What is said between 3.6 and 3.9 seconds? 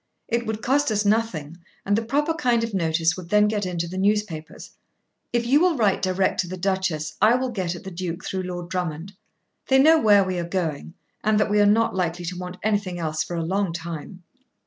into